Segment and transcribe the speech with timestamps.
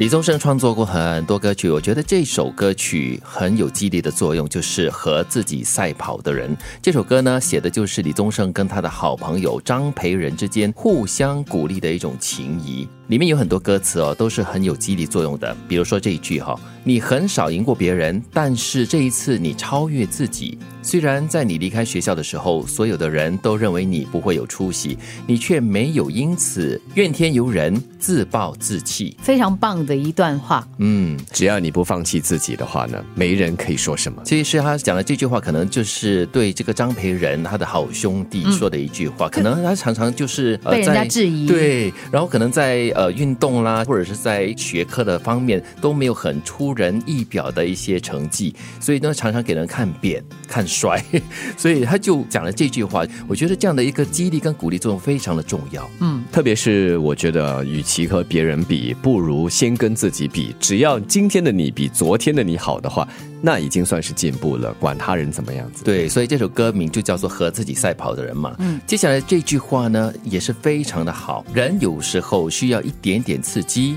[0.00, 6.56] 李宗盛创作过很多歌曲，我觉得这首歌曲很有激励的作用，就是和自己赛跑的人。
[6.80, 12.88] 这首歌呢，写的就是李宗盛跟他的好朋友张培仁之间互相鼓励的一种情谊。
[13.08, 15.54] 里面有很多歌词哦，都是很有激励作用的。
[15.68, 20.56] 比如说这一句哈，你很少赢过别人，但是这一次你超越自己。
[20.80, 24.96] 虽然在你离开学校的时候，所有的人都认为你不会有出息，
[25.26, 29.14] 你却没有因此怨天尤人、自暴自弃。
[29.20, 30.66] 非常棒的一段话。
[30.78, 34.22] 嗯，只要你不放弃自己的话呢，没人可以说什么。
[34.24, 39.28] 其实他讲的这句话，可能就是对这个张培仁他的好兄弟说的一句话。
[39.28, 50.66] 可能他常常就是被人家质疑，对，然后可能在呃运动啦，或者是在学科的方面都没有很出人意表的一些成绩，所以呢，常常给人看扁看。
[50.70, 51.04] 衰，
[51.58, 53.04] 所以他就讲了这句话。
[53.26, 55.90] 我觉得这样的一个激励跟鼓励作用非常的重要。
[55.98, 60.54] 嗯，特别是我觉得，与其和别人比，不如先跟自己比。
[60.60, 63.06] 只要今天的你比昨天的你好的话，
[63.42, 64.72] 那已经算是进步了。
[64.74, 65.82] 管他人怎么样子。
[65.82, 68.54] 对，所以这首歌名就叫做《和自己赛跑的人》嘛。
[68.60, 71.44] 嗯，接下来这句话呢也是非常的好。
[71.52, 73.96] 人有时候需要一点点刺激，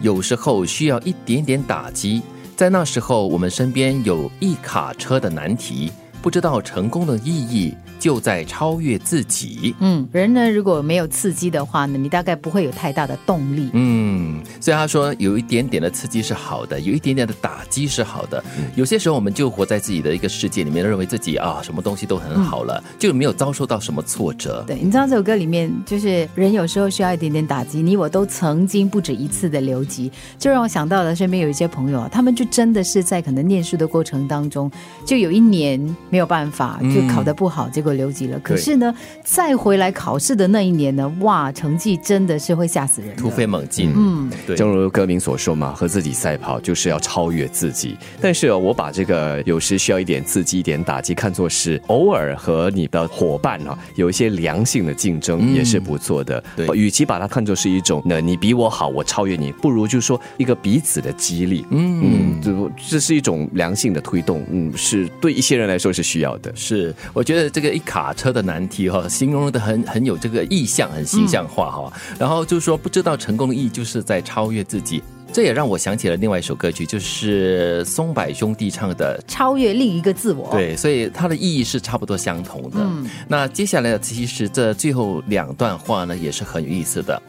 [0.00, 2.22] 有时候需要一点点打击。
[2.56, 5.92] 在那时候，我们身边有一卡车的难题。
[6.22, 7.74] 不知道成功的意义。
[8.04, 9.74] 就在超越自己。
[9.78, 13.70] 嗯，人呢，如果没有刺激的话呢，你大概不会有太大的动力。
[13.72, 18.44] 嗯，所以他说，有一点点的刺激是好的，有一点点的打击是好的。
[18.76, 24.62] 有些时候，我们就活在自己的一个世界里面，认为自己啊，什么东西都很好了，就没有遭受到什么挫折。
[24.66, 27.80] 对，你知道这首歌里面，就是人有时候需要一点点打击。
[27.80, 34.70] 你我都曾经不止一次的留级，就让我想到了身边有一些朋友啊，他们就真的是在可能念书的过程当中，
[35.06, 35.80] 就有一年
[36.10, 37.93] 没有办法，就考得不好，结果。
[37.94, 43.92] 留级了，可是呢，再回来考试的那一年呢，哇，成绩真的是会吓死人，突飞猛进。
[43.96, 47.96] 嗯，对，正如歌名所说嘛，和自己赛跑就是要超越自己。
[48.20, 56.42] 但是我把这个有时需要一点刺激、一点打击，看作是偶尔和你的伙伴啊有一些良性的竞争也是不错的。
[56.56, 61.64] 对，与其把它看作是一种，那你比我好，我超越你，不如就说一个彼此的激励。
[61.70, 64.44] 嗯嗯，这这是一种良性的推动。
[64.50, 66.52] 嗯，是对一些人来说是需要的。
[66.56, 67.80] 是，我觉得这个一。
[67.84, 71.92] 卡车的难题哈，形容的很很有这个意象，很形象化哈。
[72.18, 75.02] 然后就是说，不知道成功的意义就是在超越自己。
[75.32, 80.46] 这也让我想起了另外一首歌曲，就是松柏兄弟唱的《超越另一个自我》。
[80.52, 82.78] 对，所以它的意义是差不多相同的。
[83.26, 87.20] 那接下来其实这最后两段话呢，也是很有意思的。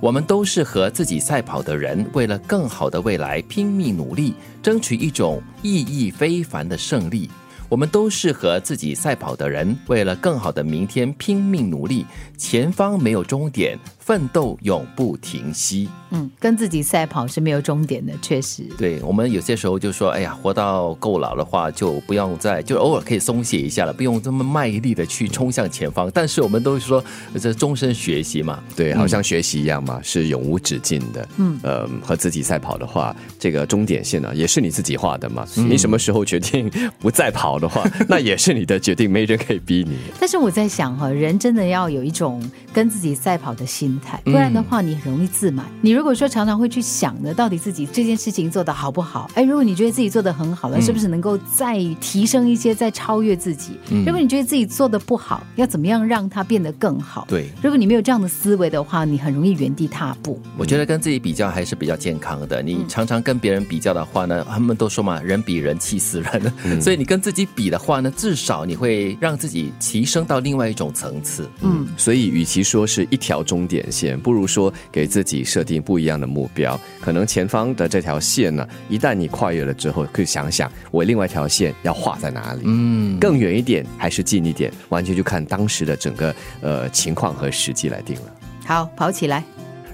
[0.00, 7.30] 我们都是和自己赛跑的人，为了更好的未来拼命努力，争取一种意义非凡的胜利。
[7.72, 12.04] 我们都是和自己赛跑的人，为了更好的明天拼命努力，
[12.36, 13.78] 前方没有终点。
[14.04, 15.88] 奋斗永不停息。
[16.10, 18.64] 嗯，跟自己赛跑是没有终点的，确实。
[18.76, 26.10] 对我们有些时候就说，哎呀，活到够老的话，就不用再，就偶尔可以松懈一下了，不用这么卖力的去冲向前方。
[26.12, 27.02] 但是我们都说，
[27.40, 31.28] 这终身学习嘛，对，好像学习一样嘛，是永无止境的。
[31.38, 35.46] 嗯，呃，和自己赛跑的话，这个终点线呢，也是你自己画的嘛。
[35.54, 39.96] 你什么时候决定不再跑的话，那也是你的决定，没人可以逼你。
[40.20, 43.91] 但是我在想哈，人真的要有一种跟自己赛跑的心。
[44.24, 45.66] 不然的话，你很容易自满。
[45.80, 49.30] 你如果说常常会去想呢，到底自己这件事情做的好不好？
[49.34, 53.78] 哎，如果你觉得自己做的很好了，是不是能够再提升一些，再超越自己？
[54.04, 57.26] 如果你觉得自己做的不好，要怎么样让它变得更好？
[57.28, 60.40] 对，如果你没有这样的思维的话，你很容易原地踏步。
[60.56, 62.62] 我觉得跟自己比较还是比较健康的。
[62.62, 66.52] 你常常跟别人比较的话呢，他们都说嘛，人比人气死人。
[66.80, 71.48] 所以你跟自己比的话呢，至少你会让自己提升到另外一种层次。
[71.62, 73.81] 嗯，所以与其说是一条终点。
[73.90, 88.34] 线不如说给自己设定不一样的目标，可能前方的这条线呢，一旦你跨越了之后，可以想想我另外一条线要画在哪里，嗯，更远一点还是近一点，完全就看当时的整个呃情况和时机来定了。
[88.66, 89.42] 好，跑起来。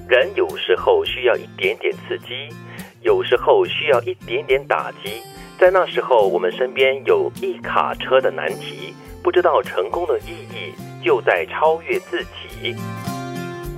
[0.09, 2.55] 人有时候需要一点点刺激，
[3.03, 5.21] 有时候需要一点点打击，
[5.61, 10.73] 在那时候我们身边有一卡车的难题，不知道成功的意义
[11.05, 12.75] 就在超越自己。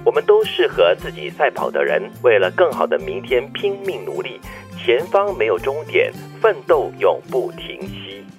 [0.03, 4.41] 我们都是和自己赛跑的人，为了更好的明天拼命努力，
[4.79, 6.11] 前方没有终点，
[6.41, 8.00] 奋斗永不停息。